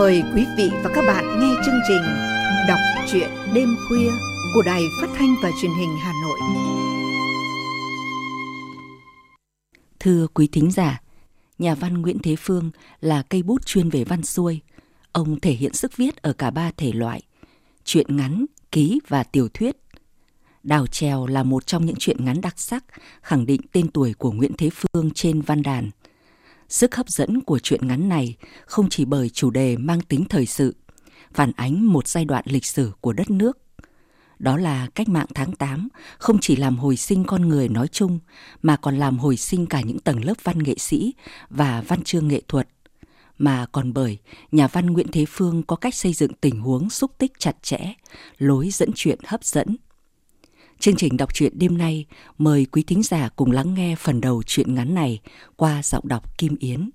[0.00, 2.02] Mời quý vị và các bạn nghe chương trình
[2.68, 2.78] Đọc
[3.12, 4.10] truyện đêm khuya
[4.54, 6.38] của Đài Phát thanh và Truyền hình Hà Nội.
[9.98, 11.00] Thưa quý thính giả,
[11.58, 14.60] nhà văn Nguyễn Thế Phương là cây bút chuyên về văn xuôi.
[15.12, 17.22] Ông thể hiện sức viết ở cả ba thể loại,
[17.84, 19.76] truyện ngắn, ký và tiểu thuyết.
[20.62, 22.84] Đào trèo là một trong những truyện ngắn đặc sắc,
[23.22, 25.90] khẳng định tên tuổi của Nguyễn Thế Phương trên văn đàn.
[26.70, 30.46] Sức hấp dẫn của truyện ngắn này không chỉ bởi chủ đề mang tính thời
[30.46, 30.76] sự,
[31.32, 33.58] phản ánh một giai đoạn lịch sử của đất nước.
[34.38, 35.88] Đó là cách mạng tháng 8
[36.18, 38.18] không chỉ làm hồi sinh con người nói chung
[38.62, 41.14] mà còn làm hồi sinh cả những tầng lớp văn nghệ sĩ
[41.50, 42.68] và văn chương nghệ thuật
[43.38, 44.18] mà còn bởi
[44.52, 47.78] nhà văn Nguyễn Thế Phương có cách xây dựng tình huống xúc tích chặt chẽ,
[48.38, 49.76] lối dẫn chuyện hấp dẫn.
[50.80, 52.06] Chương trình đọc truyện đêm nay,
[52.38, 55.20] mời quý thính giả cùng lắng nghe phần đầu truyện ngắn này
[55.56, 56.90] qua giọng đọc Kim Yến.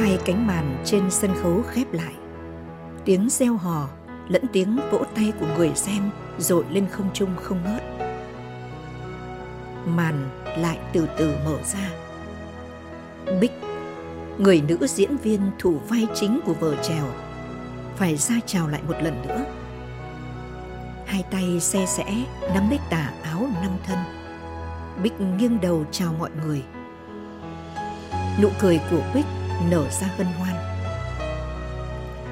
[0.00, 2.14] Hai cánh màn trên sân khấu khép lại.
[3.04, 3.88] Tiếng reo hò
[4.28, 7.82] lẫn tiếng vỗ tay của người xem dội lên không trung không ngớt.
[9.86, 11.90] Màn lại từ từ mở ra.
[13.40, 13.52] Bích,
[14.38, 17.04] người nữ diễn viên thủ vai chính của vở trèo,
[17.96, 19.44] phải ra chào lại một lần nữa.
[21.06, 23.98] Hai tay xe sẽ nắm lấy tà áo năm thân.
[25.02, 26.62] Bích nghiêng đầu chào mọi người.
[28.42, 29.26] Nụ cười của Bích
[29.70, 30.75] nở ra hân hoan.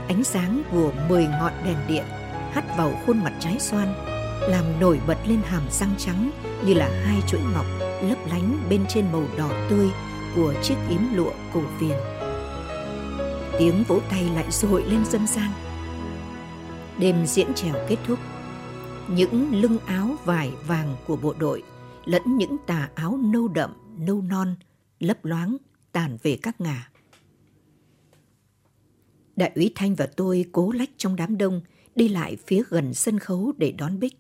[0.08, 2.05] Ánh sáng của mười ngọn đèn điện
[2.52, 3.94] hắt vào khuôn mặt trái xoan,
[4.41, 6.30] làm nổi bật lên hàm răng trắng
[6.66, 7.66] như là hai chuỗi ngọc
[8.02, 9.91] lấp lánh bên trên màu đỏ tươi
[10.36, 11.97] của chiếc yếm lụa cổ viền.
[13.59, 15.50] Tiếng vỗ tay lại dội lên dân gian.
[16.98, 18.19] Đêm diễn trèo kết thúc.
[19.09, 21.62] Những lưng áo vải vàng của bộ đội
[22.04, 24.54] lẫn những tà áo nâu đậm, nâu non,
[25.00, 25.56] lấp loáng
[25.92, 26.88] tàn về các ngả.
[29.37, 31.61] Đại úy Thanh và tôi cố lách trong đám đông,
[31.95, 34.19] đi lại phía gần sân khấu để đón Bích.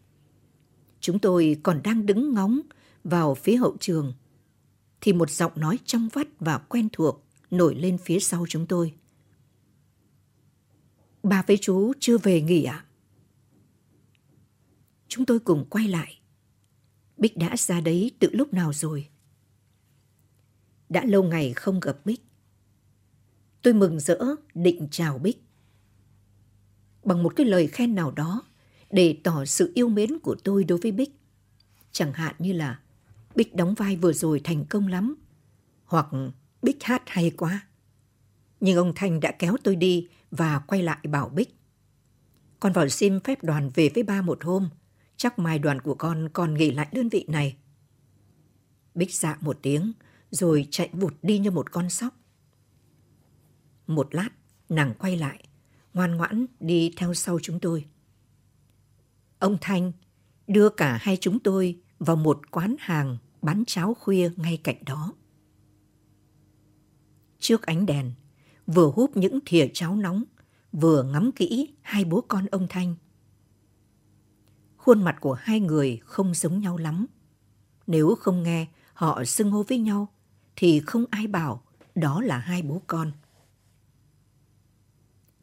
[1.00, 2.60] Chúng tôi còn đang đứng ngóng
[3.04, 4.12] vào phía hậu trường,
[5.00, 8.94] thì một giọng nói trong vắt và quen thuộc nổi lên phía sau chúng tôi.
[11.22, 12.76] Bà với chú chưa về nghỉ ạ?
[12.76, 12.86] À?
[15.08, 16.20] Chúng tôi cùng quay lại.
[17.16, 19.08] Bích đã ra đấy từ lúc nào rồi?
[20.88, 22.22] Đã lâu ngày không gặp Bích.
[23.64, 24.18] Tôi mừng rỡ,
[24.54, 25.42] định chào Bích.
[27.04, 28.42] Bằng một cái lời khen nào đó,
[28.90, 31.10] để tỏ sự yêu mến của tôi đối với Bích.
[31.92, 32.80] Chẳng hạn như là,
[33.34, 35.14] Bích đóng vai vừa rồi thành công lắm.
[35.84, 36.06] Hoặc,
[36.62, 37.66] Bích hát hay quá.
[38.60, 41.54] Nhưng ông Thanh đã kéo tôi đi và quay lại bảo Bích.
[42.60, 44.68] Con vào xin phép đoàn về với ba một hôm.
[45.16, 47.56] Chắc mai đoàn của con còn nghỉ lại đơn vị này.
[48.94, 49.92] Bích dạ một tiếng,
[50.30, 52.14] rồi chạy vụt đi như một con sóc.
[53.86, 54.28] Một lát,
[54.68, 55.44] nàng quay lại,
[55.94, 57.84] ngoan ngoãn đi theo sau chúng tôi.
[59.38, 59.92] Ông Thanh
[60.46, 65.12] đưa cả hai chúng tôi vào một quán hàng bán cháo khuya ngay cạnh đó.
[67.38, 68.12] Trước ánh đèn,
[68.66, 70.24] vừa húp những thìa cháo nóng,
[70.72, 72.94] vừa ngắm kỹ hai bố con ông Thanh.
[74.76, 77.06] Khuôn mặt của hai người không giống nhau lắm.
[77.86, 80.08] Nếu không nghe họ xưng hô với nhau,
[80.56, 81.62] thì không ai bảo
[81.94, 83.12] đó là hai bố con.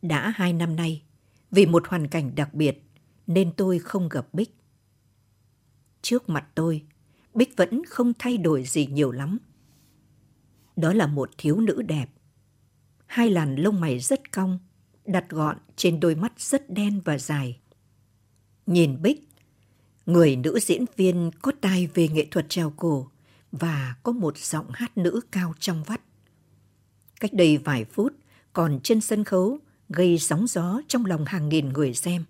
[0.01, 1.01] Đã hai năm nay,
[1.51, 2.83] vì một hoàn cảnh đặc biệt
[3.27, 4.55] nên tôi không gặp Bích.
[6.01, 6.83] Trước mặt tôi,
[7.33, 9.37] Bích vẫn không thay đổi gì nhiều lắm.
[10.75, 12.09] Đó là một thiếu nữ đẹp.
[13.05, 14.59] Hai làn lông mày rất cong,
[15.05, 17.59] đặt gọn trên đôi mắt rất đen và dài.
[18.65, 19.29] Nhìn Bích,
[20.05, 23.07] người nữ diễn viên có tài về nghệ thuật treo cổ
[23.51, 26.01] và có một giọng hát nữ cao trong vắt.
[27.19, 28.13] Cách đây vài phút,
[28.53, 29.59] còn trên sân khấu
[29.91, 32.23] gây sóng gió trong lòng hàng nghìn người xem.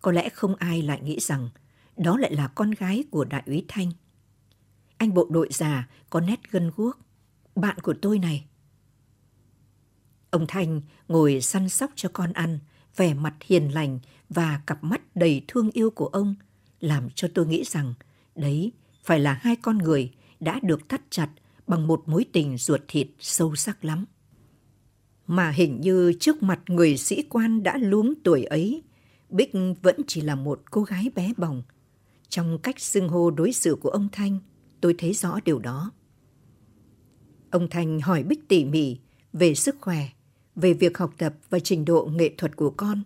[0.00, 1.48] Có lẽ không ai lại nghĩ rằng
[1.96, 3.92] đó lại là con gái của đại úy Thanh.
[4.96, 6.98] Anh bộ đội già có nét gân guốc,
[7.54, 8.44] bạn của tôi này.
[10.30, 12.58] Ông Thanh ngồi săn sóc cho con ăn,
[12.96, 16.34] vẻ mặt hiền lành và cặp mắt đầy thương yêu của ông
[16.80, 17.94] làm cho tôi nghĩ rằng
[18.34, 18.72] đấy
[19.04, 21.28] phải là hai con người đã được thắt chặt
[21.66, 24.04] bằng một mối tình ruột thịt sâu sắc lắm.
[25.26, 28.82] Mà hình như trước mặt người sĩ quan đã luống tuổi ấy,
[29.28, 29.52] Bích
[29.82, 31.62] vẫn chỉ là một cô gái bé bỏng.
[32.28, 34.38] Trong cách xưng hô đối xử của ông Thanh,
[34.80, 35.90] tôi thấy rõ điều đó.
[37.50, 38.98] Ông Thanh hỏi Bích tỉ mỉ
[39.32, 40.08] về sức khỏe,
[40.56, 43.02] về việc học tập và trình độ nghệ thuật của con.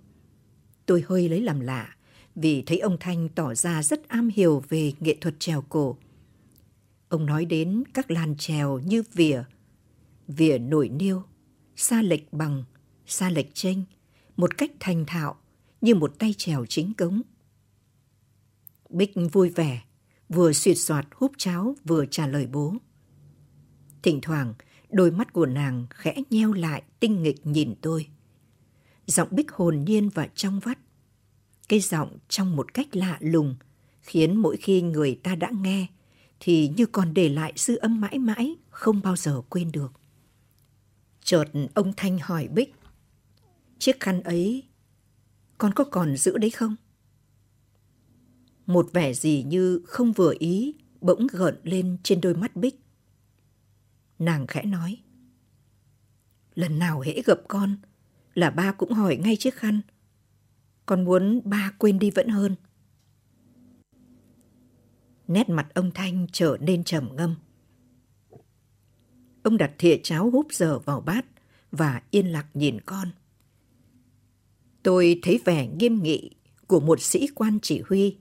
[0.87, 1.97] Tôi hơi lấy làm lạ
[2.35, 5.97] vì thấy ông Thanh tỏ ra rất am hiểu về nghệ thuật trèo cổ.
[7.09, 9.43] Ông nói đến các làn trèo như vỉa,
[10.29, 11.23] vỉa nổi niêu,
[11.77, 12.65] xa lệch bằng,
[13.07, 13.79] xa lệch chênh,
[14.37, 15.37] một cách thành thạo
[15.81, 17.23] như một tay trèo chính cống.
[18.89, 19.83] Bích vui vẻ,
[20.29, 22.75] vừa suyệt soạt húp cháo vừa trả lời bố.
[24.03, 24.55] Thỉnh thoảng,
[24.91, 28.09] đôi mắt của nàng khẽ nheo lại tinh nghịch nhìn tôi.
[29.07, 30.79] Giọng Bích hồn nhiên và trong vắt.
[31.69, 33.57] Cái giọng trong một cách lạ lùng,
[34.01, 35.87] khiến mỗi khi người ta đã nghe
[36.41, 39.93] thì như còn để lại dư âm mãi mãi, không bao giờ quên được.
[41.27, 41.45] Chợt
[41.75, 42.75] ông Thanh hỏi Bích,
[43.79, 44.63] chiếc khăn ấy
[45.59, 46.77] con có còn giữ đấy không?
[48.67, 52.81] Một vẻ gì như không vừa ý bỗng gợn lên trên đôi mắt Bích.
[54.19, 54.99] Nàng khẽ nói.
[56.55, 57.77] Lần nào hễ gặp con
[58.35, 59.81] là ba cũng hỏi ngay chiếc khăn.
[60.87, 62.55] Con muốn ba quên đi vẫn hơn.
[65.29, 67.37] Nét mặt ông Thanh trở nên trầm ngâm.
[69.47, 71.27] Ông đặt thìa cháo húp dở vào bát
[71.73, 73.11] và yên lặng nhìn con.
[74.83, 76.31] Tôi thấy vẻ nghiêm nghị
[76.67, 78.17] của một sĩ quan chỉ huy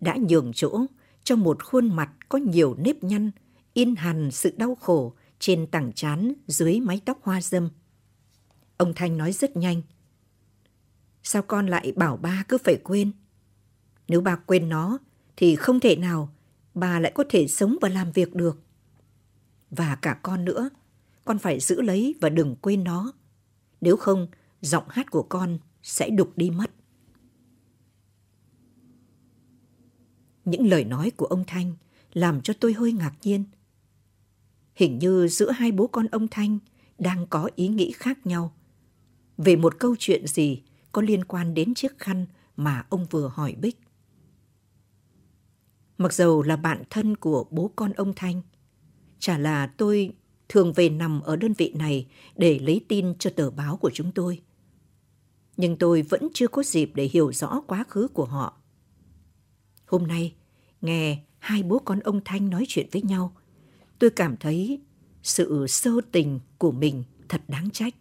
[0.00, 0.86] đã nhường chỗ
[1.24, 3.30] cho một khuôn mặt có nhiều nếp nhăn,
[3.74, 7.70] in hằn sự đau khổ trên tảng trán dưới mái tóc hoa dâm.
[8.76, 9.82] Ông Thanh nói rất nhanh.
[11.22, 13.12] Sao con lại bảo ba cứ phải quên?
[14.08, 14.98] Nếu ba quên nó
[15.36, 16.34] thì không thể nào
[16.74, 18.63] bà lại có thể sống và làm việc được.
[19.76, 20.70] Và cả con nữa,
[21.24, 23.12] con phải giữ lấy và đừng quên nó.
[23.80, 24.26] Nếu không,
[24.60, 26.70] giọng hát của con sẽ đục đi mất.
[30.44, 31.74] Những lời nói của ông Thanh
[32.12, 33.44] làm cho tôi hơi ngạc nhiên.
[34.74, 36.58] Hình như giữa hai bố con ông Thanh
[36.98, 38.52] đang có ý nghĩ khác nhau
[39.38, 40.62] về một câu chuyện gì
[40.92, 42.26] có liên quan đến chiếc khăn
[42.56, 43.80] mà ông vừa hỏi Bích.
[45.98, 48.42] Mặc dầu là bạn thân của bố con ông Thanh,
[49.18, 50.12] chả là tôi
[50.48, 52.06] thường về nằm ở đơn vị này
[52.36, 54.42] để lấy tin cho tờ báo của chúng tôi.
[55.56, 58.60] Nhưng tôi vẫn chưa có dịp để hiểu rõ quá khứ của họ.
[59.86, 60.34] Hôm nay,
[60.80, 63.36] nghe hai bố con ông Thanh nói chuyện với nhau,
[63.98, 64.80] tôi cảm thấy
[65.22, 67.94] sự sơ tình của mình thật đáng trách.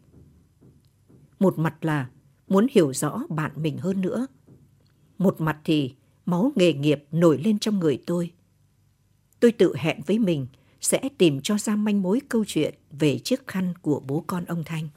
[1.40, 2.10] Một mặt là
[2.48, 4.28] muốn hiểu rõ bạn mình hơn nữa.
[5.18, 5.94] Một mặt thì
[6.26, 8.32] máu nghề nghiệp nổi lên trong người tôi.
[9.40, 10.48] Tôi tự hẹn với mình
[10.84, 14.64] sẽ tìm cho ra manh mối câu chuyện về chiếc khăn của bố con ông
[14.66, 14.88] Thanh.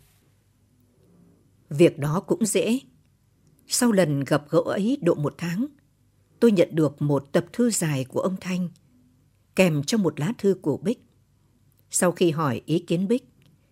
[1.71, 2.81] Việc đó cũng dễ.
[3.67, 5.67] Sau lần gặp gỡ ấy độ một tháng,
[6.41, 8.69] tôi nhận được một tập thư dài của ông Thanh,
[9.57, 11.05] kèm cho một lá thư của Bích.
[11.91, 13.25] Sau khi hỏi ý kiến Bích,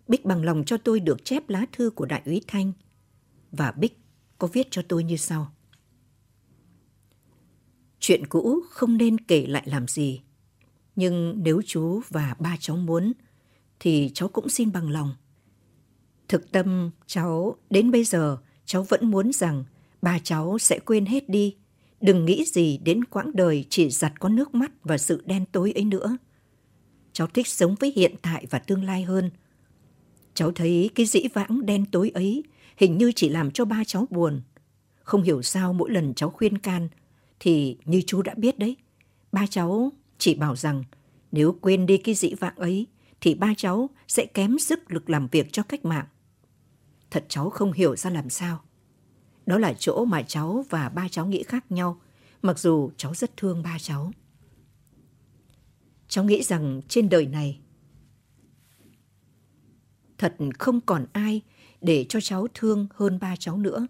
[0.09, 2.73] Bích bằng lòng cho tôi được chép lá thư của đại úy Thanh,
[3.53, 3.99] và Bích
[4.39, 5.53] có viết cho tôi như sau.
[7.99, 10.21] Chuyện cũ không nên kể lại làm gì.
[10.97, 13.13] Nhưng nếu chú và ba cháu muốn,
[13.81, 15.15] thì cháu cũng xin bằng lòng.
[16.29, 19.65] Thực tâm cháu đến bây giờ cháu vẫn muốn rằng
[20.03, 21.57] ba cháu sẽ quên hết đi.
[22.01, 25.73] Đừng nghĩ gì đến quãng đời chỉ giặt có nước mắt và sự đen tối
[25.73, 26.17] ấy nữa.
[27.13, 29.31] Cháu thích sống với hiện tại và tương lai hơn.
[30.35, 32.45] Cháu thấy cái dĩ vãng đen tối ấy
[32.77, 34.41] hình như chỉ làm cho ba cháu buồn.
[35.03, 36.89] Không hiểu sao mỗi lần cháu khuyên can
[37.41, 38.77] thì như chú đã biết đấy,
[39.33, 39.93] ba cháu
[40.25, 40.85] chỉ bảo rằng
[41.33, 42.87] nếu quên đi cái dĩ vãng ấy
[43.21, 46.07] thì ba cháu sẽ kém sức lực làm việc cho cách mạng.
[47.11, 48.61] Thật cháu không hiểu ra làm sao.
[49.47, 52.01] Đó là chỗ mà cháu và ba cháu nghĩ khác nhau,
[52.43, 54.13] mặc dù cháu rất thương ba cháu.
[56.09, 57.61] Cháu nghĩ rằng trên đời này
[60.19, 61.41] thật không còn ai
[61.81, 63.87] để cho cháu thương hơn ba cháu nữa.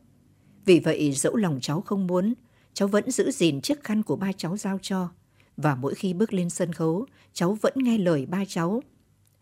[0.65, 2.35] Vì vậy dẫu lòng cháu không muốn,
[2.73, 5.11] cháu vẫn giữ gìn chiếc khăn của ba cháu giao cho.
[5.57, 8.83] Và mỗi khi bước lên sân khấu, cháu vẫn nghe lời ba cháu,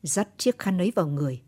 [0.03, 1.43] dắt chiếc khăn ấy vào người.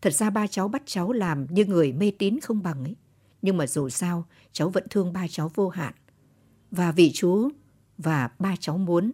[0.00, 2.96] Thật ra ba cháu bắt cháu làm như người mê tín không bằng ấy.
[3.42, 5.94] Nhưng mà dù sao, cháu vẫn thương ba cháu vô hạn.
[6.70, 7.48] Và vì chú
[7.98, 9.12] và ba cháu muốn,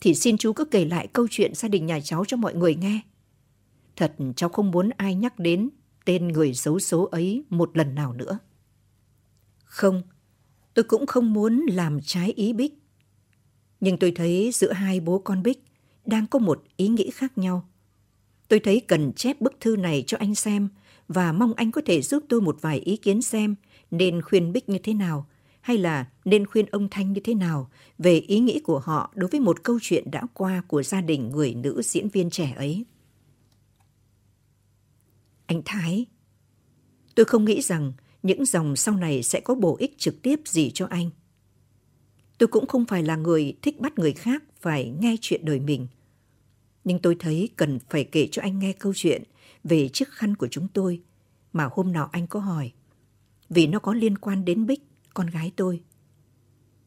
[0.00, 2.74] thì xin chú cứ kể lại câu chuyện gia đình nhà cháu cho mọi người
[2.74, 3.00] nghe.
[3.96, 5.68] Thật cháu không muốn ai nhắc đến
[6.04, 8.38] tên người xấu số ấy một lần nào nữa.
[9.64, 10.02] Không,
[10.76, 12.74] Tôi cũng không muốn làm trái ý Bích.
[13.80, 15.64] Nhưng tôi thấy giữa hai bố con Bích
[16.04, 17.68] đang có một ý nghĩ khác nhau.
[18.48, 20.68] Tôi thấy cần chép bức thư này cho anh xem
[21.08, 23.54] và mong anh có thể giúp tôi một vài ý kiến xem
[23.90, 25.26] nên khuyên Bích như thế nào
[25.60, 29.30] hay là nên khuyên ông Thanh như thế nào về ý nghĩ của họ đối
[29.30, 32.84] với một câu chuyện đã qua của gia đình người nữ diễn viên trẻ ấy.
[35.46, 36.06] Anh Thái,
[37.14, 37.92] tôi không nghĩ rằng
[38.22, 41.10] những dòng sau này sẽ có bổ ích trực tiếp gì cho anh.
[42.38, 45.86] Tôi cũng không phải là người thích bắt người khác phải nghe chuyện đời mình.
[46.84, 49.22] Nhưng tôi thấy cần phải kể cho anh nghe câu chuyện
[49.64, 51.02] về chiếc khăn của chúng tôi
[51.52, 52.72] mà hôm nào anh có hỏi.
[53.48, 54.82] Vì nó có liên quan đến Bích,
[55.14, 55.82] con gái tôi.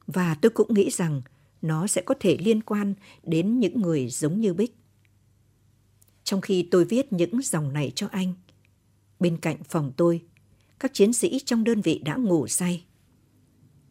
[0.07, 1.21] Và tôi cũng nghĩ rằng
[1.61, 4.75] nó sẽ có thể liên quan đến những người giống như Bích.
[6.23, 8.33] Trong khi tôi viết những dòng này cho anh,
[9.19, 10.21] bên cạnh phòng tôi,
[10.79, 12.83] các chiến sĩ trong đơn vị đã ngủ say.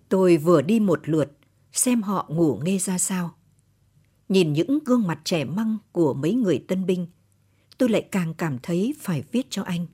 [0.08, 1.37] Tôi vừa đi một lượt,
[1.78, 3.34] xem họ ngủ nghe ra sao.
[4.28, 7.06] Nhìn những gương mặt trẻ măng của mấy người tân binh,
[7.78, 9.86] tôi lại càng cảm thấy phải viết cho anh.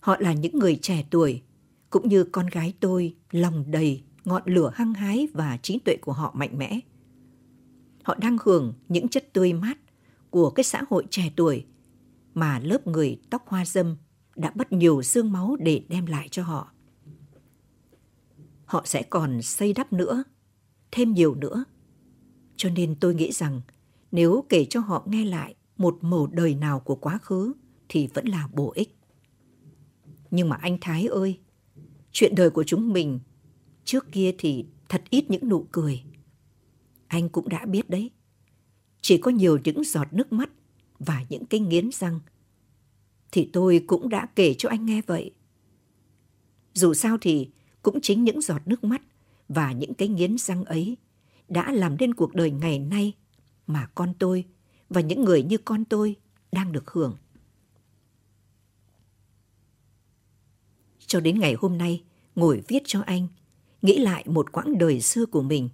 [0.00, 1.42] Họ là những người trẻ tuổi,
[1.90, 6.12] cũng như con gái tôi lòng đầy ngọn lửa hăng hái và trí tuệ của
[6.12, 6.80] họ mạnh mẽ.
[8.02, 9.78] Họ đang hưởng những chất tươi mát
[10.30, 11.66] của cái xã hội trẻ tuổi
[12.34, 13.96] mà lớp người tóc hoa dâm
[14.36, 16.73] đã bất nhiều xương máu để đem lại cho họ.
[18.64, 20.24] Họ sẽ còn xây đắp nữa,
[20.92, 21.64] thêm nhiều nữa.
[22.56, 23.60] Cho nên tôi nghĩ rằng
[24.12, 27.52] nếu kể cho họ nghe lại một màu đời nào của quá khứ
[27.88, 28.96] thì vẫn là bổ ích.
[30.30, 31.38] Nhưng mà anh Thái ơi,
[32.12, 33.20] chuyện đời của chúng mình
[33.84, 36.02] trước kia thì thật ít những nụ cười.
[37.06, 38.10] Anh cũng đã biết đấy.
[39.00, 40.50] Chỉ có nhiều những giọt nước mắt
[40.98, 42.20] và những cái nghiến răng.
[43.32, 45.34] Thì tôi cũng đã kể cho anh nghe vậy.
[46.74, 47.50] Dù sao thì
[47.84, 49.02] cũng chính những giọt nước mắt
[49.48, 50.96] và những cái nghiến răng ấy
[51.48, 53.12] đã làm nên cuộc đời ngày nay
[53.66, 54.44] mà con tôi
[54.88, 56.16] và những người như con tôi
[56.52, 57.16] đang được hưởng.
[61.06, 62.02] Cho đến ngày hôm nay,
[62.34, 63.28] ngồi viết cho anh,
[63.82, 65.68] nghĩ lại một quãng đời xưa của mình.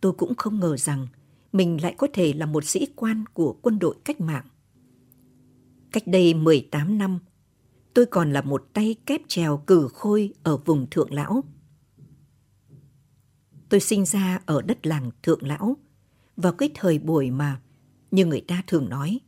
[0.00, 1.06] Tôi cũng không ngờ rằng
[1.52, 4.46] mình lại có thể là một sĩ quan của quân đội cách mạng.
[5.92, 7.18] Cách đây 18 năm,
[7.98, 11.44] tôi còn là một tay kép trèo cử khôi ở vùng Thượng Lão.
[13.68, 15.76] Tôi sinh ra ở đất làng Thượng Lão,
[16.36, 17.60] vào cái thời buổi mà,
[18.10, 19.20] như người ta thường nói,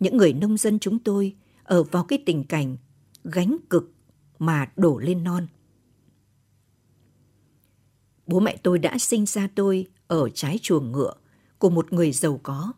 [0.00, 2.76] những người nông dân chúng tôi ở vào cái tình cảnh
[3.24, 3.92] gánh cực
[4.38, 5.46] mà đổ lên non.
[8.26, 11.14] Bố mẹ tôi đã sinh ra tôi ở trái chuồng ngựa
[11.58, 12.72] của một người giàu có.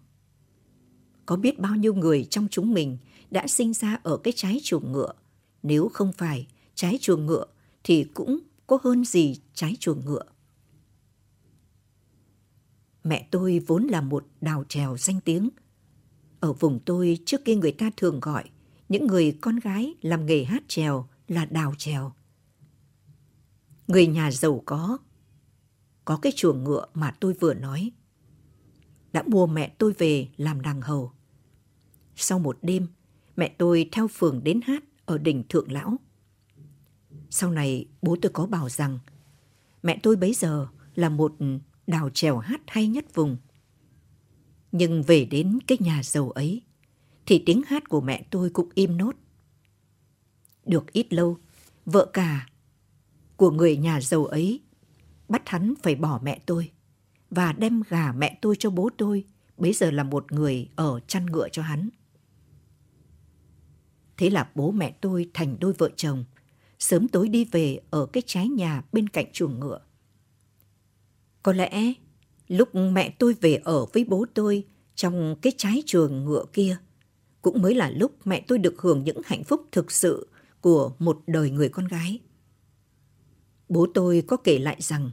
[1.27, 2.99] Có biết bao nhiêu người trong chúng mình
[3.31, 5.13] đã sinh ra ở cái trái chuồng ngựa.
[5.65, 7.45] Nếu không phải trái chuồng ngựa
[7.85, 10.25] thì cũng có hơn gì trái chuồng ngựa.
[13.05, 15.51] Mẹ tôi vốn là một đào trèo danh tiếng.
[16.41, 18.45] Ở vùng tôi trước kia người ta thường gọi
[18.89, 22.13] những người con gái làm nghề hát trèo là đào trèo.
[23.89, 24.99] Người nhà giàu có,
[26.05, 27.93] có cái chuồng ngựa mà tôi vừa nói.
[29.13, 31.13] Đã mua mẹ tôi về làm đàng hầu.
[32.17, 32.87] Sau một đêm,
[33.37, 35.97] mẹ tôi theo phường đến hát ở đỉnh Thượng Lão.
[37.31, 38.99] Sau này bố tôi có bảo rằng
[39.83, 41.35] mẹ tôi bấy giờ là một
[41.87, 43.37] đào trèo hát hay nhất vùng.
[44.73, 46.63] Nhưng về đến cái nhà giàu ấy,
[47.27, 49.13] thì tiếng hát của mẹ tôi cũng im nốt.
[50.67, 51.39] Được ít lâu,
[51.87, 52.49] vợ cả
[53.37, 54.61] của người nhà giàu ấy
[55.29, 56.71] bắt hắn phải bỏ mẹ tôi
[57.31, 59.25] và đem gà mẹ tôi cho bố tôi,
[59.57, 61.89] bấy giờ là một người ở chăn ngựa cho hắn.
[64.17, 66.25] Thế là bố mẹ tôi thành đôi vợ chồng,
[66.79, 69.81] sớm tối đi về ở cái trái nhà bên cạnh chuồng ngựa.
[71.43, 71.93] Có lẽ
[72.49, 76.77] lúc mẹ tôi về ở với bố tôi trong cái trái chuồng ngựa kia,
[77.43, 80.29] cũng mới là lúc mẹ tôi được hưởng những hạnh phúc thực sự
[80.61, 82.21] của một đời người con gái.
[83.69, 85.11] Bố tôi có kể lại rằng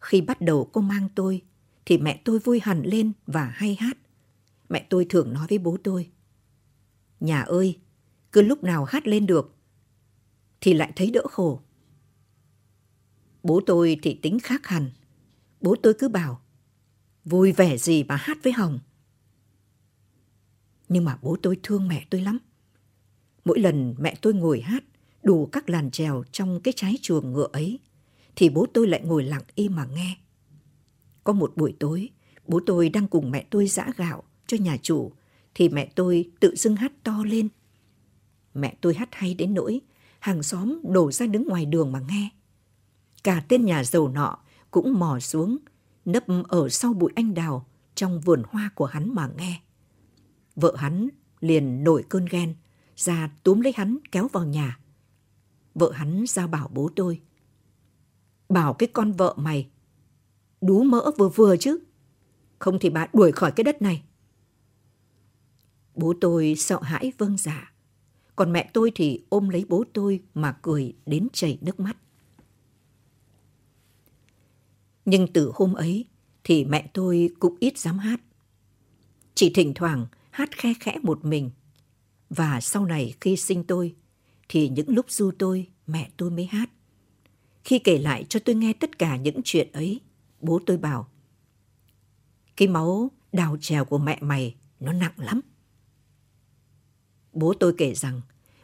[0.00, 1.42] khi bắt đầu cô mang tôi
[1.86, 3.98] thì mẹ tôi vui hẳn lên và hay hát.
[4.68, 6.10] Mẹ tôi thường nói với bố tôi.
[7.20, 7.78] Nhà ơi,
[8.32, 9.54] cứ lúc nào hát lên được
[10.60, 11.60] thì lại thấy đỡ khổ.
[13.42, 14.90] Bố tôi thì tính khác hẳn.
[15.60, 16.40] Bố tôi cứ bảo,
[17.24, 18.78] vui vẻ gì mà hát với Hồng.
[20.88, 22.38] Nhưng mà bố tôi thương mẹ tôi lắm.
[23.44, 24.84] Mỗi lần mẹ tôi ngồi hát
[25.22, 27.78] đủ các làn trèo trong cái trái chuồng ngựa ấy,
[28.36, 30.16] thì bố tôi lại ngồi lặng im mà nghe.
[31.24, 32.10] Có một buổi tối,
[32.46, 35.12] bố tôi đang cùng mẹ tôi giã gạo cho nhà chủ,
[35.54, 37.48] thì mẹ tôi tự dưng hát to lên.
[38.60, 39.80] Mẹ tôi hát hay đến nỗi,
[40.18, 42.30] hàng xóm đổ ra đứng ngoài đường mà nghe.
[43.24, 44.38] Cả tên nhà giàu nọ
[44.70, 45.58] cũng mò xuống,
[46.04, 49.60] nấp ở sau bụi anh đào trong vườn hoa của hắn mà nghe.
[50.56, 51.08] Vợ hắn
[51.40, 52.54] liền nổi cơn ghen,
[52.96, 54.78] ra túm lấy hắn kéo vào nhà.
[55.74, 57.20] Vợ hắn ra bảo bố tôi.
[58.48, 59.68] bảo cái con vợ mày
[60.60, 61.78] đú mỡ vừa vừa chứ.
[62.58, 64.02] Không thì bà đuổi khỏi cái đất này.
[65.94, 67.72] Bố tôi sợ hãi vâng giả.
[68.38, 71.96] Còn mẹ tôi thì ôm lấy bố tôi mà cười đến chảy nước mắt.
[75.04, 76.04] Nhưng từ hôm ấy
[76.44, 78.20] thì mẹ tôi cũng ít dám hát.
[79.34, 81.50] Chỉ thỉnh thoảng hát khe khẽ một mình.
[82.30, 83.94] Và sau này khi sinh tôi
[84.48, 86.70] thì những lúc du tôi mẹ tôi mới hát.
[87.64, 90.00] Khi kể lại cho tôi nghe tất cả những chuyện ấy,
[90.40, 91.08] bố tôi bảo
[92.56, 95.40] Cái máu đào trèo của mẹ mày nó nặng lắm.
[97.38, 98.20] Bố tôi kể rằng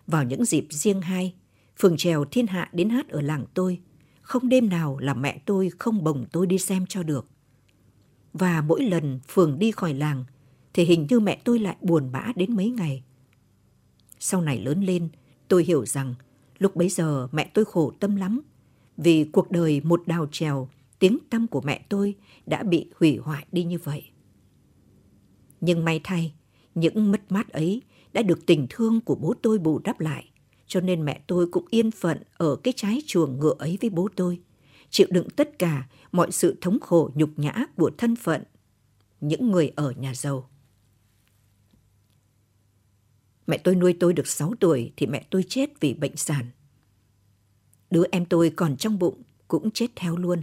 [0.06, 1.34] vào những dịp riêng hai,
[1.78, 3.80] phường trèo thiên hạ đến hát ở làng tôi,
[4.22, 7.26] không đêm nào là mẹ tôi không bồng tôi đi xem cho được.
[8.32, 10.24] Và mỗi lần phường đi khỏi làng
[10.72, 13.02] thì hình như mẹ tôi lại buồn bã đến mấy ngày.
[14.18, 15.08] Sau này lớn lên,
[15.48, 16.14] tôi hiểu rằng
[16.58, 18.40] lúc bấy giờ mẹ tôi khổ tâm lắm
[18.96, 22.14] vì cuộc đời một đào trèo, tiếng tăm của mẹ tôi
[22.46, 24.04] đã bị hủy hoại đi như vậy.
[25.60, 26.34] Nhưng may thay,
[26.74, 27.82] những mất mát ấy
[28.14, 30.30] đã được tình thương của bố tôi bù đắp lại,
[30.66, 34.08] cho nên mẹ tôi cũng yên phận ở cái trái chuồng ngựa ấy với bố
[34.16, 34.40] tôi,
[34.90, 38.42] chịu đựng tất cả mọi sự thống khổ nhục nhã của thân phận
[39.20, 40.50] những người ở nhà giàu.
[43.46, 46.46] Mẹ tôi nuôi tôi được 6 tuổi thì mẹ tôi chết vì bệnh sản.
[47.90, 50.42] Đứa em tôi còn trong bụng cũng chết theo luôn.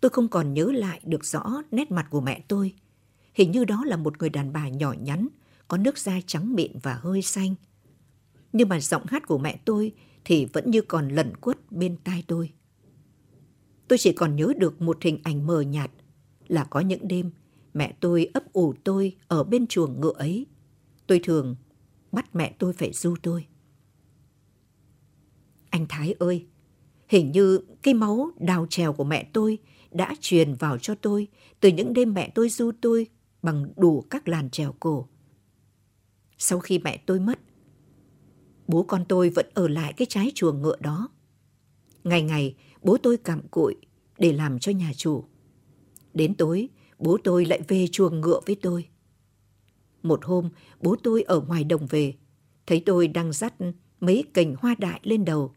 [0.00, 2.74] Tôi không còn nhớ lại được rõ nét mặt của mẹ tôi.
[3.34, 5.28] Hình như đó là một người đàn bà nhỏ nhắn,
[5.68, 7.54] có nước da trắng mịn và hơi xanh.
[8.52, 9.92] Nhưng mà giọng hát của mẹ tôi
[10.24, 12.52] thì vẫn như còn lẩn quất bên tai tôi.
[13.88, 15.90] Tôi chỉ còn nhớ được một hình ảnh mờ nhạt
[16.46, 17.30] là có những đêm
[17.74, 20.46] mẹ tôi ấp ủ tôi ở bên chuồng ngựa ấy.
[21.06, 21.56] Tôi thường
[22.12, 23.46] bắt mẹ tôi phải du tôi.
[25.70, 26.46] Anh Thái ơi,
[27.08, 29.58] hình như cái máu đào trèo của mẹ tôi
[29.90, 31.28] đã truyền vào cho tôi
[31.60, 33.06] từ những đêm mẹ tôi du tôi
[33.42, 35.08] bằng đủ các làn trèo cổ.
[36.46, 37.38] Sau khi mẹ tôi mất,
[38.68, 41.08] bố con tôi vẫn ở lại cái trái chuồng ngựa đó.
[42.04, 43.76] Ngày ngày, bố tôi cặm cụi
[44.18, 45.24] để làm cho nhà chủ.
[46.14, 48.88] Đến tối, bố tôi lại về chuồng ngựa với tôi.
[50.02, 52.14] Một hôm, bố tôi ở ngoài đồng về,
[52.66, 53.54] thấy tôi đang dắt
[54.00, 55.54] mấy cành hoa đại lên đầu,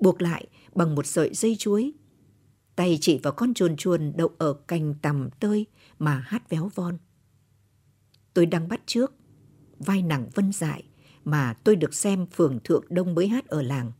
[0.00, 1.92] buộc lại bằng một sợi dây chuối.
[2.76, 5.66] Tay chỉ vào con chuồn chuồn đậu ở cành tầm tơi
[5.98, 6.98] mà hát véo von.
[8.34, 9.12] Tôi đang bắt trước
[9.84, 10.82] vai nàng vân dại
[11.24, 13.92] mà tôi được xem phường Thượng Đông mới hát ở làng.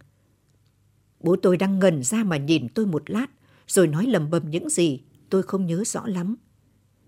[1.20, 3.26] Bố tôi đang ngần ra mà nhìn tôi một lát,
[3.66, 6.36] rồi nói lầm bầm những gì tôi không nhớ rõ lắm.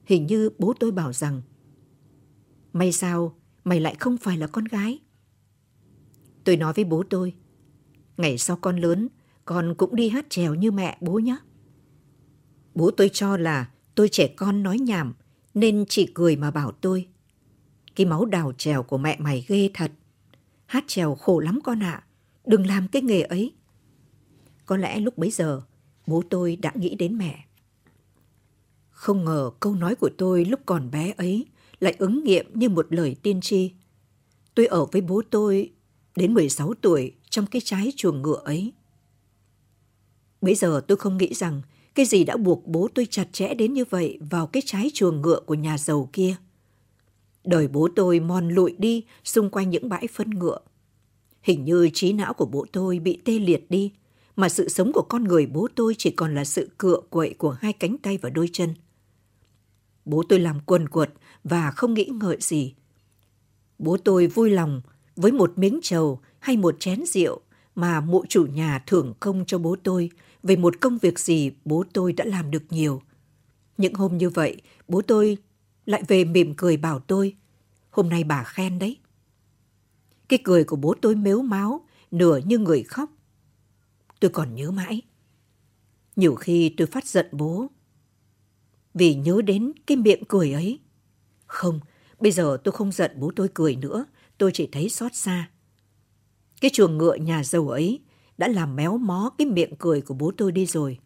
[0.05, 1.43] Hình như bố tôi bảo rằng,
[2.73, 4.99] May sao, mày lại không phải là con gái?
[6.45, 7.35] Tôi nói với bố tôi,
[8.17, 9.09] ngày sau con lớn,
[9.45, 11.37] con cũng đi hát trèo như mẹ bố nhé.
[12.75, 15.15] Bố tôi cho là tôi trẻ con nói nhảm,
[15.55, 17.09] nên chỉ cười mà bảo tôi.
[17.97, 19.93] Cái máu đào trèo của mẹ mày ghê thật.
[20.67, 22.05] Hát trèo khổ lắm con ạ.
[22.47, 23.53] Đừng làm cái nghề ấy.
[24.67, 25.63] Có lẽ lúc bấy giờ,
[26.07, 27.45] bố tôi đã nghĩ đến mẹ.
[28.91, 31.47] Không ngờ câu nói của tôi lúc còn bé ấy
[31.81, 33.73] lại ứng nghiệm như một lời tiên tri.
[34.55, 35.73] Tôi ở với bố tôi
[36.17, 38.73] đến 16 tuổi trong cái trái chuồng ngựa ấy.
[40.41, 41.63] Bây giờ tôi không nghĩ rằng
[41.95, 45.23] cái gì đã buộc bố tôi chặt chẽ đến như vậy vào cái trái chuồng
[45.23, 46.37] ngựa của nhà giàu kia.
[47.47, 50.59] Đời bố tôi mòn lụi đi xung quanh những bãi phân ngựa.
[51.43, 53.93] Hình như trí não của bố tôi bị tê liệt đi,
[54.37, 57.51] mà sự sống của con người bố tôi chỉ còn là sự cựa quậy của
[57.51, 58.75] hai cánh tay và đôi chân.
[60.05, 61.11] Bố tôi làm quần quật
[61.45, 62.75] và không nghĩ ngợi gì.
[63.79, 64.83] Bố tôi vui lòng
[65.17, 67.41] với một miếng trầu hay một chén rượu
[67.75, 70.11] mà mụ chủ nhà thưởng công cho bố tôi
[70.43, 73.03] về một công việc gì bố tôi đã làm được nhiều.
[73.79, 75.39] Những hôm như vậy, bố tôi
[75.87, 77.37] lại về mỉm cười bảo tôi,
[77.91, 78.99] hôm nay bà khen đấy.
[80.29, 83.11] Cái cười của bố tôi mếu máu, nửa như người khóc.
[84.21, 85.03] Tôi còn nhớ mãi.
[86.17, 87.67] Nhiều khi tôi phát giận bố.
[88.95, 90.81] Vì nhớ đến cái miệng cười ấy.
[91.47, 91.81] Không,
[92.21, 94.05] bây giờ tôi không giận bố tôi cười nữa,
[94.39, 95.51] tôi chỉ thấy xót xa.
[96.61, 98.01] Cái chuồng ngựa nhà giàu ấy
[98.39, 100.99] đã làm méo mó cái miệng cười của bố tôi đi rồi.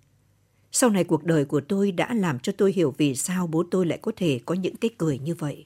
[0.72, 3.87] Sau này cuộc đời của tôi đã làm cho tôi hiểu vì sao bố tôi
[3.87, 5.64] lại có thể có những cái cười như vậy.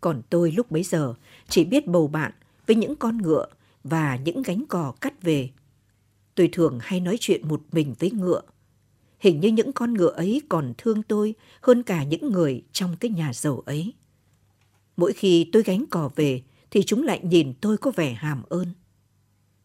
[0.00, 1.14] Còn tôi lúc bấy giờ
[1.48, 2.32] chỉ biết bầu bạn
[2.66, 3.46] với những con ngựa
[3.84, 5.50] và những gánh cò cắt về.
[6.34, 8.40] Tôi thường hay nói chuyện một mình với ngựa.
[9.18, 13.10] Hình như những con ngựa ấy còn thương tôi hơn cả những người trong cái
[13.10, 13.94] nhà giàu ấy.
[14.96, 18.66] Mỗi khi tôi gánh cò về thì chúng lại nhìn tôi có vẻ hàm ơn.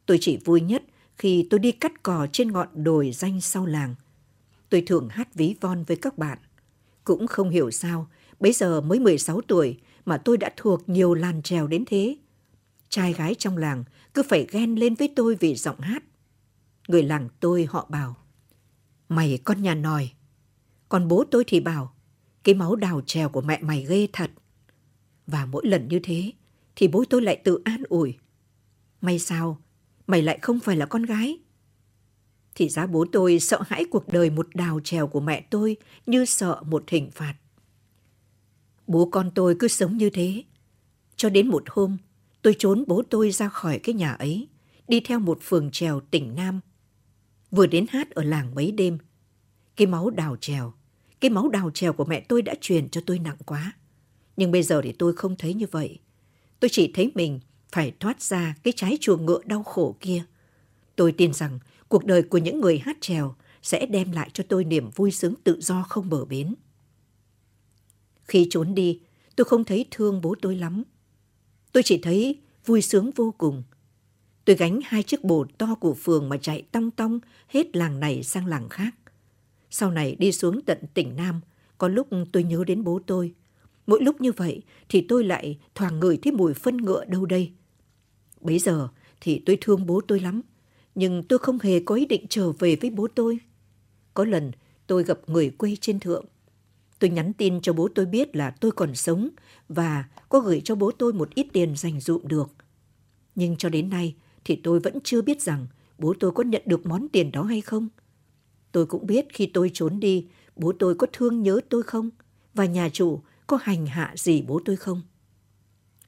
[0.06, 0.84] Tôi chỉ vui nhất
[1.16, 3.96] khi tôi đi cắt cỏ trên ngọn đồi danh sau làng.
[4.70, 6.38] Tôi thường hát ví von với các bạn.
[7.04, 8.08] Cũng không hiểu sao,
[8.40, 12.18] bấy giờ mới 16 tuổi mà tôi đã thuộc nhiều làn trèo đến thế.
[12.90, 16.04] Trai gái trong làng cứ phải ghen lên với tôi vì giọng hát.
[16.88, 18.16] Người làng tôi họ bảo,
[19.10, 20.10] mày con nhà nòi.
[20.90, 21.94] Còn bố tôi thì bảo,
[22.44, 24.32] cái máu đào trèo của mẹ mày ghê thật.
[25.28, 26.32] Và mỗi lần như thế,
[26.76, 28.18] thì bố tôi lại tự an ủi.
[29.02, 29.62] May sao,
[30.08, 31.40] mày lại không phải là con gái.
[32.56, 36.26] Thì ra bố tôi sợ hãi cuộc đời một đào trèo của mẹ tôi như
[36.26, 37.36] sợ một hình phạt.
[38.88, 40.44] Bố con tôi cứ sống như thế.
[41.16, 41.98] Cho đến một hôm,
[42.42, 44.48] tôi trốn bố tôi ra khỏi cái nhà ấy,
[44.88, 46.60] đi theo một phường trèo tỉnh Nam.
[47.52, 48.98] Vừa đến hát ở làng mấy đêm,
[49.76, 50.74] cái máu đào trèo,
[51.20, 53.74] cái máu đào trèo của mẹ tôi đã truyền cho tôi nặng quá.
[54.38, 56.00] Nhưng bây giờ thì tôi không thấy như vậy.
[56.60, 57.40] Tôi chỉ thấy mình
[57.76, 60.24] phải thoát ra cái trái chuồng ngựa đau khổ kia.
[60.96, 64.64] Tôi tin rằng cuộc đời của những người hát trèo sẽ đem lại cho tôi
[64.64, 66.56] niềm vui sướng tự do không bờ bến.
[68.24, 69.00] Khi trốn đi,
[69.36, 70.84] tôi không thấy thương bố tôi lắm.
[71.72, 73.64] Tôi chỉ thấy vui sướng vô cùng.
[74.46, 78.24] Tôi gánh hai chiếc bồ to của phường mà chạy tong tong hết làng này
[78.24, 78.96] sang làng khác.
[79.70, 81.42] Sau này đi xuống tận tỉnh Nam,
[81.78, 83.34] có lúc tôi nhớ đến bố tôi.
[83.88, 87.52] Mỗi lúc như vậy thì tôi lại thoảng ngửi thấy mùi phân ngựa đâu đây.
[88.42, 88.88] Bấy giờ
[89.22, 90.42] thì tôi thương bố tôi lắm,
[90.96, 93.40] nhưng tôi không hề có ý định trở về với bố tôi.
[94.14, 94.52] Có lần
[94.88, 96.26] tôi gặp người quê trên thượng.
[97.00, 99.30] Tôi nhắn tin cho bố tôi biết là tôi còn sống
[99.70, 102.50] và có gửi cho bố tôi một ít tiền dành dụm được.
[103.36, 105.68] Nhưng cho đến nay thì tôi vẫn chưa biết rằng
[105.98, 107.88] bố tôi có nhận được món tiền đó hay không.
[108.72, 112.10] Tôi cũng biết khi tôi trốn đi, bố tôi có thương nhớ tôi không?
[112.54, 115.02] Và nhà chủ có hành hạ gì bố tôi không?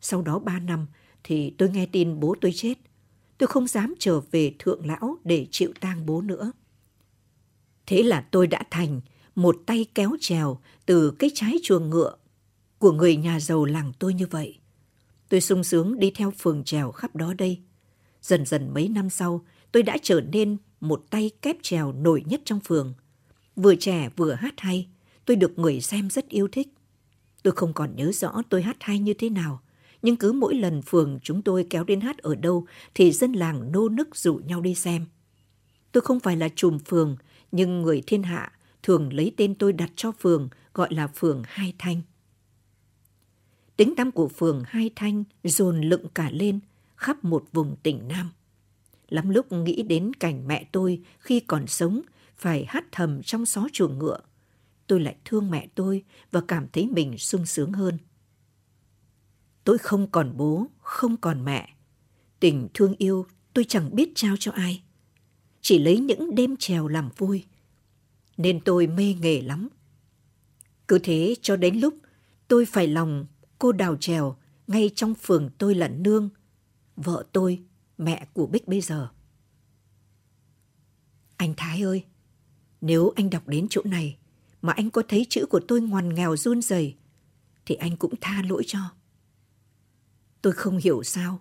[0.01, 0.88] Sau đó ba năm
[1.23, 2.73] thì tôi nghe tin bố tôi chết.
[3.38, 6.51] Tôi không dám trở về thượng lão để chịu tang bố nữa.
[7.86, 9.01] Thế là tôi đã thành
[9.36, 12.15] một tay kéo trèo từ cái trái chuồng ngựa
[12.77, 14.60] của người nhà giàu làng tôi như vậy.
[15.29, 17.62] Tôi sung sướng đi theo phường trèo khắp đó đây.
[18.21, 22.41] Dần dần mấy năm sau, tôi đã trở nên một tay kép trèo nổi nhất
[22.45, 22.93] trong phường.
[23.55, 24.88] Vừa trẻ vừa hát hay,
[25.25, 26.67] tôi được người xem rất yêu thích.
[27.43, 29.62] Tôi không còn nhớ rõ tôi hát hay như thế nào,
[30.01, 33.71] nhưng cứ mỗi lần phường chúng tôi kéo đến hát ở đâu thì dân làng
[33.71, 35.05] nô nức rủ nhau đi xem.
[35.91, 37.17] Tôi không phải là trùm phường,
[37.51, 38.51] nhưng người thiên hạ
[38.83, 42.01] thường lấy tên tôi đặt cho phường gọi là phường Hai Thanh.
[43.77, 46.60] Tính tăm của phường Hai Thanh dồn lựng cả lên
[46.95, 48.29] khắp một vùng tỉnh Nam.
[49.10, 52.01] Lắm lúc nghĩ đến cảnh mẹ tôi khi còn sống
[52.38, 54.19] phải hát thầm trong xó chuồng ngựa.
[54.88, 57.97] Tôi lại thương mẹ tôi và cảm thấy mình sung sướng hơn.
[59.67, 61.69] Tôi không còn bố, không còn mẹ.
[62.39, 64.84] Tình thương yêu tôi chẳng biết trao cho ai.
[65.62, 67.45] Chỉ lấy những đêm trèo làm vui.
[68.38, 69.69] Nên tôi mê nghề lắm.
[70.88, 71.93] Cứ thế cho đến lúc
[72.47, 73.25] tôi phải lòng
[73.60, 76.30] cô đào trèo ngay trong phường tôi là nương.
[76.95, 77.63] Vợ tôi
[77.97, 79.10] mẹ của Bích bây giờ.
[81.38, 82.03] Anh Thái ơi,
[82.82, 84.17] nếu anh đọc đến chỗ này
[84.62, 86.95] mà anh có thấy chữ của tôi ngoằn nghèo run rẩy
[87.65, 88.80] thì anh cũng tha lỗi cho.
[90.47, 91.39] Tôi không hiểu sao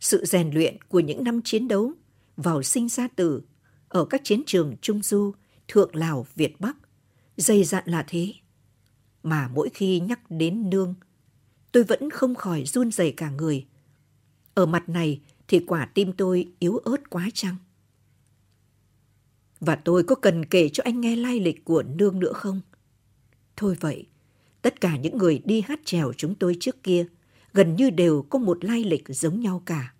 [0.00, 1.92] sự rèn luyện của những năm chiến đấu
[2.36, 3.42] vào sinh ra tử
[3.88, 5.32] ở các chiến trường Trung Du,
[5.68, 6.76] Thượng Lào, Việt Bắc
[7.36, 8.32] dày dặn là thế.
[9.22, 10.94] Mà mỗi khi nhắc đến nương,
[11.72, 13.66] tôi vẫn không khỏi run rẩy cả người.
[14.54, 17.56] Ở mặt này thì quả tim tôi yếu ớt quá chăng?
[19.60, 22.60] Và tôi có cần kể cho anh nghe lai lịch của nương nữa không?
[23.56, 24.06] Thôi vậy,
[24.62, 27.06] tất cả những người đi hát trèo chúng tôi trước kia
[27.52, 29.94] gần như đều có một lai lịch giống nhau cả.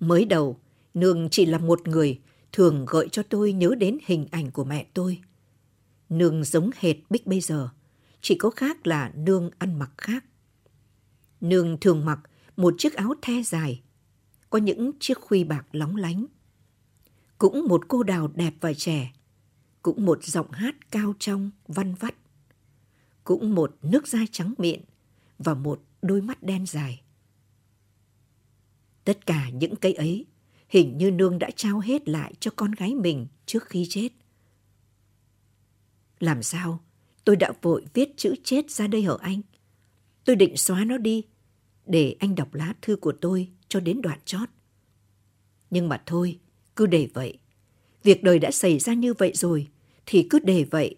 [0.00, 0.60] Mới đầu,
[0.94, 2.20] nương chỉ là một người
[2.52, 5.20] thường gợi cho tôi nhớ đến hình ảnh của mẹ tôi.
[6.08, 7.68] Nương giống hệt Bích bây giờ,
[8.20, 10.24] chỉ có khác là nương ăn mặc khác.
[11.40, 12.20] Nương thường mặc
[12.56, 13.82] một chiếc áo the dài,
[14.50, 16.26] có những chiếc khuy bạc lóng lánh.
[17.38, 19.12] Cũng một cô đào đẹp và trẻ,
[19.82, 22.14] cũng một giọng hát cao trong, văn vắt.
[23.24, 24.80] Cũng một nước da trắng mịn
[25.38, 27.02] và một đôi mắt đen dài.
[29.04, 30.26] Tất cả những cây ấy
[30.68, 34.08] hình như nương đã trao hết lại cho con gái mình trước khi chết.
[36.20, 36.80] Làm sao
[37.24, 39.40] tôi đã vội viết chữ chết ra đây hở anh?
[40.24, 41.24] Tôi định xóa nó đi
[41.86, 44.48] để anh đọc lá thư của tôi cho đến đoạn chót.
[45.70, 46.38] Nhưng mà thôi,
[46.76, 47.38] cứ để vậy.
[48.02, 49.68] Việc đời đã xảy ra như vậy rồi,
[50.06, 50.96] thì cứ để vậy,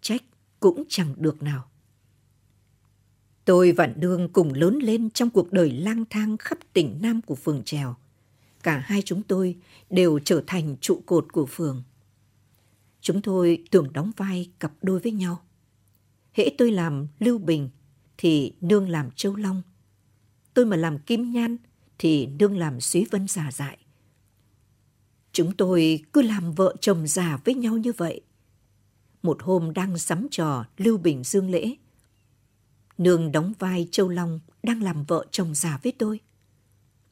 [0.00, 0.22] trách
[0.62, 1.68] cũng chẳng được nào.
[3.44, 7.34] Tôi và Nương cùng lớn lên trong cuộc đời lang thang khắp tỉnh Nam của
[7.34, 7.96] phường Trèo.
[8.62, 9.56] cả hai chúng tôi
[9.90, 11.82] đều trở thành trụ cột của phường.
[13.00, 15.42] Chúng tôi tưởng đóng vai cặp đôi với nhau.
[16.32, 17.68] Hễ tôi làm Lưu Bình
[18.18, 19.62] thì nương làm Châu Long.
[20.54, 21.56] Tôi mà làm Kim Nhan
[21.98, 23.78] thì nương làm Suý Vân già dại.
[25.32, 28.20] Chúng tôi cứ làm vợ chồng già với nhau như vậy.
[29.22, 31.74] Một hôm đang sắm trò Lưu Bình Dương lễ.
[32.98, 36.20] Nương đóng vai Châu Long đang làm vợ chồng già với tôi.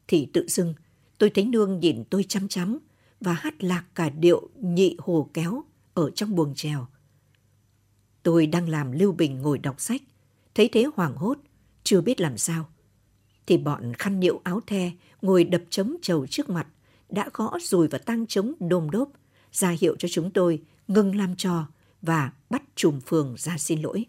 [0.08, 0.74] Thì tự dưng
[1.18, 2.78] tôi thấy Nương nhìn tôi chăm chăm
[3.20, 6.86] và hát lạc cả điệu nhị hồ kéo ở trong buồng trèo.
[8.22, 10.02] Tôi đang làm Lưu Bình ngồi đọc sách,
[10.54, 11.38] thấy thế hoảng hốt,
[11.84, 12.68] chưa biết làm sao.
[13.46, 14.90] Thì bọn khăn điệu áo the
[15.22, 16.66] ngồi đập trống trầu trước mặt,
[17.08, 19.08] đã gõ rùi và tăng trống đôm đốp,
[19.52, 21.66] ra hiệu cho chúng tôi ngừng làm trò
[22.02, 24.06] và bắt trùm phường ra xin lỗi.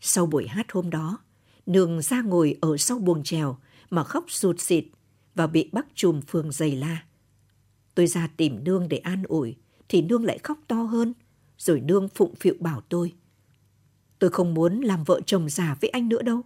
[0.00, 1.18] Sau buổi hát hôm đó,
[1.66, 3.58] Nương ra ngồi ở sau buồng trèo
[3.90, 4.84] mà khóc sụt xịt
[5.34, 7.04] và bị bác trùm phường giày la.
[7.94, 9.56] Tôi ra tìm Nương để an ủi,
[9.88, 11.14] thì Nương lại khóc to hơn,
[11.58, 13.14] rồi Nương phụng phịu bảo tôi.
[14.18, 16.42] Tôi không muốn làm vợ chồng già với anh nữa đâu.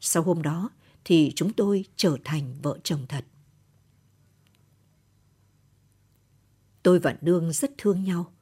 [0.00, 0.70] Sau hôm đó
[1.04, 3.24] thì chúng tôi trở thành vợ chồng thật.
[6.86, 8.32] Tôi và Nương rất thương nhau.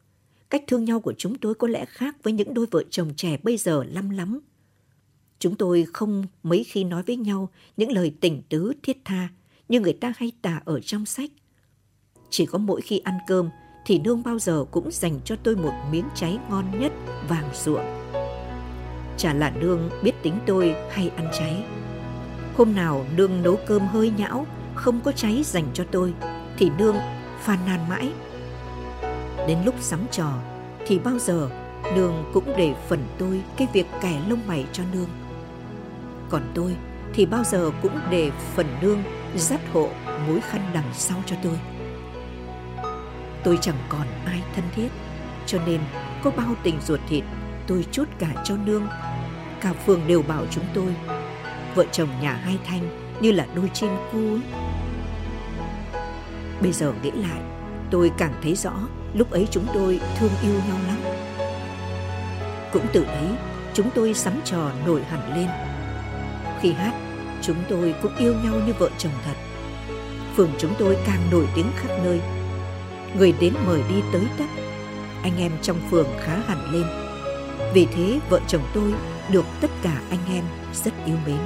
[0.51, 3.37] Cách thương nhau của chúng tôi có lẽ khác với những đôi vợ chồng trẻ
[3.43, 4.41] bây giờ lắm lắm.
[5.39, 9.29] Chúng tôi không mấy khi nói với nhau những lời tình tứ thiết tha
[9.69, 11.31] như người ta hay tả ở trong sách.
[12.31, 13.51] Chỉ có mỗi khi ăn cơm
[13.87, 16.93] thì nương bao giờ cũng dành cho tôi một miếng cháy ngon nhất
[17.29, 18.03] vàng ruộng.
[19.19, 21.65] Chả là nương biết tính tôi hay ăn cháy.
[22.57, 26.15] Hôm nào nương nấu cơm hơi nhão, không có cháy dành cho tôi,
[26.59, 26.97] thì nương
[27.41, 28.13] phàn nàn mãi.
[29.49, 30.33] Đến lúc sắm trò,
[30.87, 31.49] thì bao giờ
[31.95, 35.09] nương cũng để phần tôi cái việc kẻ lông mày cho nương.
[36.31, 36.77] Còn tôi
[37.15, 39.03] thì bao giờ cũng để phần nương
[39.37, 39.89] dắt hộ
[40.29, 41.59] mối khăn đằng sau cho tôi
[43.45, 44.89] tôi chẳng còn ai thân thiết
[45.47, 45.81] cho nên
[46.23, 47.25] có bao tình ruột thịt
[47.67, 48.87] tôi chốt cả cho nương
[49.61, 50.95] cả phường đều bảo chúng tôi
[51.75, 54.41] vợ chồng nhà hai thanh như là đôi chim cu ấy.
[56.63, 57.41] bây giờ nghĩ lại
[57.91, 58.73] tôi càng thấy rõ
[59.15, 60.99] lúc ấy chúng tôi thương yêu nhau lắm.
[62.73, 63.29] Cũng từ đấy
[63.75, 65.49] chúng tôi sắm trò nổi hẳn lên.
[66.61, 66.93] Khi hát,
[67.43, 69.35] chúng tôi cũng yêu nhau như vợ chồng thật.
[70.37, 72.21] Phường chúng tôi càng nổi tiếng khắp nơi.
[73.19, 74.49] Người đến mời đi tới tấp.
[75.23, 76.85] Anh em trong phường khá hẳn lên.
[77.75, 78.95] Vì thế vợ chồng tôi
[79.31, 80.45] được tất cả anh em
[80.85, 81.39] rất yêu mến.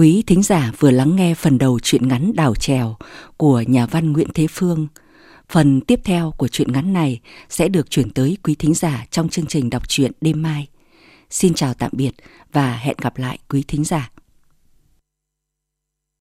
[0.00, 2.96] Quý thính giả vừa lắng nghe phần đầu truyện ngắn Đào Trèo
[3.36, 4.88] của nhà văn Nguyễn Thế Phương.
[5.48, 9.28] Phần tiếp theo của truyện ngắn này sẽ được chuyển tới quý thính giả trong
[9.28, 10.68] chương trình đọc truyện đêm mai.
[11.30, 12.10] Xin chào tạm biệt
[12.52, 14.10] và hẹn gặp lại quý thính giả.